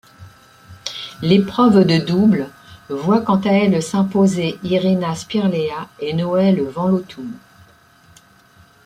L'épreuve 1.21 1.85
de 1.85 1.99
double 2.03 2.49
voit 2.89 3.21
quant 3.21 3.39
à 3.41 3.51
elle 3.51 3.83
s'imposer 3.83 4.57
Irina 4.63 5.13
Spîrlea 5.13 5.89
et 5.99 6.13
Noëlle 6.15 6.63
van 6.69 6.87
Lottum. 6.87 7.31